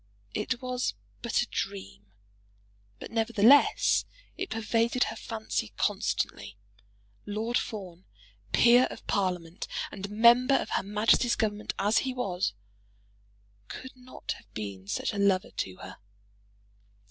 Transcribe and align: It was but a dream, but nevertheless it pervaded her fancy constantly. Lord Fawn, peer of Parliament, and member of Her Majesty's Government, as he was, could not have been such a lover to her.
It 0.33 0.63
was 0.63 0.95
but 1.21 1.43
a 1.43 1.47
dream, 1.47 2.07
but 2.99 3.11
nevertheless 3.11 4.03
it 4.35 4.49
pervaded 4.49 5.03
her 5.03 5.15
fancy 5.15 5.73
constantly. 5.77 6.57
Lord 7.27 7.55
Fawn, 7.55 8.05
peer 8.51 8.87
of 8.89 9.05
Parliament, 9.05 9.67
and 9.91 10.09
member 10.09 10.55
of 10.55 10.71
Her 10.71 10.81
Majesty's 10.81 11.35
Government, 11.35 11.75
as 11.77 11.99
he 11.99 12.15
was, 12.15 12.53
could 13.67 13.95
not 13.95 14.31
have 14.39 14.51
been 14.55 14.87
such 14.87 15.13
a 15.13 15.19
lover 15.19 15.51
to 15.51 15.75
her. 15.75 15.97